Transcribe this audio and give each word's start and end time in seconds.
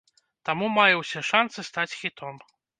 Таму 0.49 0.69
мае 0.77 0.95
ўсе 1.03 1.25
шанцы 1.31 1.69
стаць 1.71 1.89
хітом! 2.01 2.45